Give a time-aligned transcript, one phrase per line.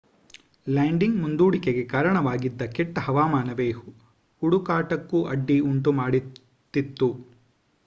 [0.67, 3.69] landing ಮುಂದೂಡಿಕೆಗೆ ಕಾರಣವಾಗಿದ್ದ ಕೆಟ್ಟ ಹವಾಮಾನವೇ
[4.41, 7.09] ಹುಡುಕಾಟಕ್ಕೂ ಅಡ್ಡಿ ಉಂಟು ಮಾಡುತ್ತಿತ್ತು